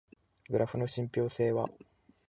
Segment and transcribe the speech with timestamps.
[0.49, 1.69] グラフの信憑性は？